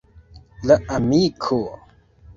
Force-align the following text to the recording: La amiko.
La 0.71 0.77
amiko. 0.97 1.63